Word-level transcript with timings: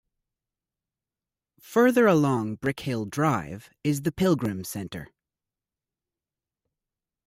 Further 1.59 2.07
along 2.07 2.55
Brickhill 2.57 3.05
Drive 3.05 3.69
is 3.83 4.01
The 4.01 4.11
Pilgrim 4.11 4.63
Centre. 4.63 5.09